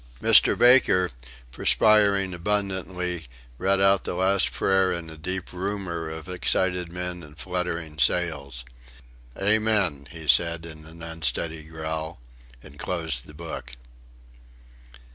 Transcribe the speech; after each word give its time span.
Mr. 0.19 0.57
Baker, 0.57 1.11
perspiring 1.51 2.33
abundantly, 2.33 3.27
read 3.59 3.79
out 3.79 4.03
the 4.03 4.15
last 4.15 4.51
prayer 4.51 4.91
in 4.91 5.11
a 5.11 5.15
deep 5.15 5.53
rumour 5.53 6.09
of 6.09 6.27
excited 6.27 6.91
men 6.91 7.21
and 7.21 7.37
fluttering 7.37 7.99
sails. 7.99 8.65
"Amen!" 9.39 10.07
he 10.09 10.27
said 10.27 10.65
in 10.65 10.85
an 10.87 11.03
unsteady 11.03 11.61
growl, 11.65 12.19
and 12.63 12.79
closed 12.79 13.27
the 13.27 13.35
book. 13.35 13.73